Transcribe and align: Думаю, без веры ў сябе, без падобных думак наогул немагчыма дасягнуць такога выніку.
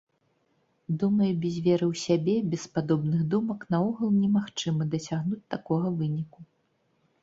Думаю, 1.03 1.29
без 1.43 1.55
веры 1.67 1.85
ў 1.91 1.95
сябе, 2.05 2.35
без 2.55 2.63
падобных 2.79 3.21
думак 3.37 3.69
наогул 3.77 4.19
немагчыма 4.21 4.93
дасягнуць 4.99 5.47
такога 5.57 5.99
выніку. 6.03 6.39